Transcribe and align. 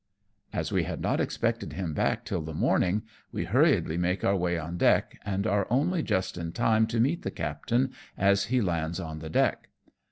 As 0.51 0.71
we 0.71 0.81
had 0.85 0.99
not 0.99 1.19
expected 1.21 1.73
him 1.73 1.93
back 1.93 2.25
till 2.25 2.41
the 2.41 2.55
morning, 2.55 3.03
we 3.31 3.45
hurriedly 3.45 3.97
make 3.97 4.23
our 4.25 4.35
way 4.35 4.57
on 4.57 4.75
deck, 4.75 5.21
and 5.23 5.45
are 5.45 5.67
only 5.69 6.01
just 6.01 6.39
in 6.39 6.53
time 6.53 6.87
to 6.87 6.99
meet 6.99 7.21
the 7.21 7.29
captain 7.29 7.91
as 8.17 8.45
he 8.45 8.61
lands 8.61 8.99
on 8.99 9.19
the 9.19 9.29
deck. 9.29 9.69